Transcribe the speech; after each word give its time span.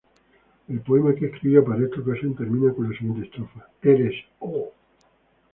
El 0.67 0.79
poema 0.81 1.13
que 1.13 1.27
escribió 1.27 1.63
para 1.63 1.85
esa 1.85 2.01
ocasión 2.01 2.33
termina 2.35 2.73
con 2.73 2.89
la 2.89 2.97
siguiente 2.97 3.27
estrofa:Eres 3.27 4.15
¡Oh! 4.39 4.73